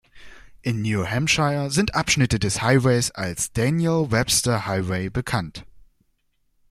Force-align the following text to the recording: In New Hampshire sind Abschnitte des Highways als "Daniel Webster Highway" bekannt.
In 0.63 0.81
New 0.81 1.03
Hampshire 1.05 1.69
sind 1.69 1.93
Abschnitte 1.93 2.39
des 2.39 2.63
Highways 2.63 3.11
als 3.11 3.53
"Daniel 3.53 4.07
Webster 4.09 4.65
Highway" 4.65 5.11
bekannt. 5.11 5.63